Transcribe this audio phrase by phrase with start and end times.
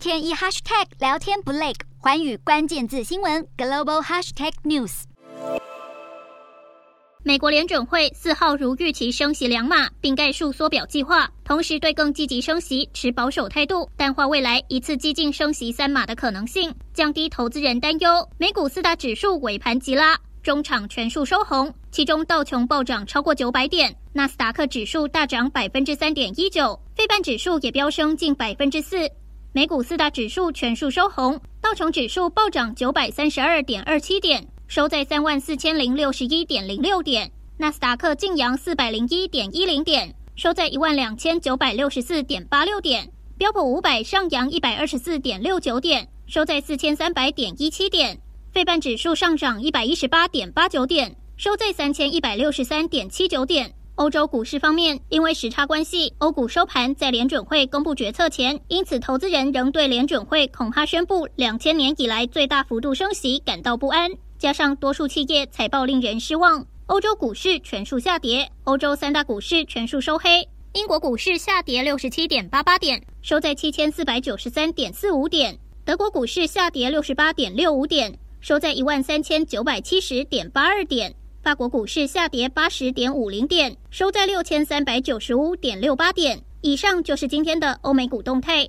[0.00, 5.02] 天一 hashtag 聊天不累，寰宇关键字新闻 global hashtag news。
[7.22, 18.26] 美国联准会四号如预期升息两码，并概述缩表计划，同时对更积极升息持保守态度，淡化未来一次激进升息三码的可能性，降低投资人担忧。
[18.38, 28.96] 美股四大指数尾盘急拉，中场全数收红，其中道琼暴涨超过九百点，纳斯达克指数大涨百分之三点一九，费半指数也飙升近百分之四。
[29.52, 34.46] 美股四大指数全数收红，道琼指数暴涨九百三十二点二七点。
[34.68, 48.20] 收在三万四千零六十一点零六点，纳斯达克净扬四百零一点一零点，收在一万两千九百六十四点八六点，标普五百上扬一百二十四点六九点，收在四千三百点一七点，
[48.52, 53.74] 费半指数上涨一百一十八点八九点，收在三千一百六十三点七九点。
[54.00, 64.10] 欧洲股市方面，因为时差关系，欧股收盘在联准会公布决策前，因此投资人仍对联准会恐怕宣布两千年以来最大幅度升息感到不安。
[64.38, 70.48] 加上多数企业财报令人失望，欧洲股市全数下跌，欧洲三大股市全数收黑。
[70.72, 81.12] 英国股市下跌六十七点八八点，收在七千四百九十三点四五点；德国股市下跌六十八点六五点，收在一万三千九百七十点八二点；
[81.42, 86.38] 法国股市下跌八十点五零点，收在六千三百九十五点六八点。
[86.60, 88.68] 以上就是今天的欧美股动态。